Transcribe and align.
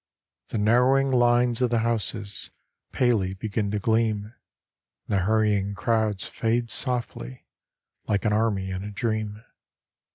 The 0.47 0.57
narrowing 0.57 1.11
lines 1.11 1.61
of 1.61 1.69
the 1.69 1.77
houses 1.85 2.49
Palely 2.91 3.35
begin 3.35 3.69
to 3.69 3.77
gleam, 3.77 4.33
And 5.05 5.07
the 5.15 5.19
hurrying 5.19 5.75
crowds 5.75 6.25
fade 6.25 6.71
softly 6.71 7.45
Like 8.07 8.25
an 8.25 8.33
army 8.33 8.71
in 8.71 8.83
a 8.83 8.89
dream. 8.89 9.43